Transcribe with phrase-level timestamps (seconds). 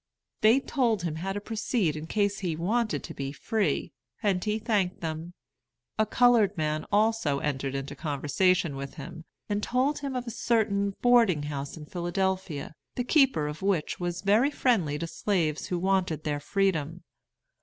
[0.39, 3.93] They told him how to proceed in case he wanted to be free,
[4.23, 5.35] and he thanked them.
[5.99, 10.95] A colored man also entered into conversation with him, and told him of a certain
[11.03, 16.23] boarding house in Philadelphia, the keeper of which was very friendly to slaves who wanted
[16.23, 17.03] their freedom.